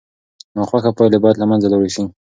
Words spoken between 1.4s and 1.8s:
له منځه